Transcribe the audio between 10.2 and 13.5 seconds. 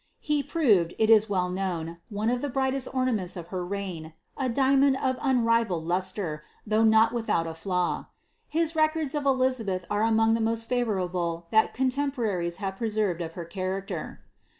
the most favourable that eontemporaries have preserved of her